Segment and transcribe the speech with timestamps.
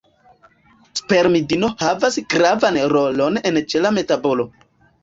[0.99, 4.53] Spermidino havas gravan rolon en ĉela metabolo.